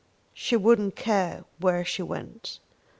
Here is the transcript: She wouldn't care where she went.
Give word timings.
She 0.33 0.55
wouldn't 0.57 0.95
care 0.95 1.43
where 1.59 1.85
she 1.85 2.01
went. 2.01 2.59